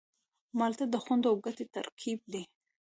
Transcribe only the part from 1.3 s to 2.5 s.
ګټې ترکیب دی.